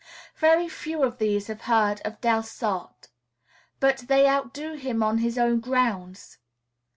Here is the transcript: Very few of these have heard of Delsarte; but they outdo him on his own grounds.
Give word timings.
Very 0.37 0.67
few 0.67 1.03
of 1.03 1.19
these 1.19 1.45
have 1.45 1.61
heard 1.61 2.01
of 2.03 2.19
Delsarte; 2.21 3.07
but 3.79 3.97
they 4.07 4.27
outdo 4.27 4.73
him 4.73 5.03
on 5.03 5.19
his 5.19 5.37
own 5.37 5.59
grounds. 5.59 6.39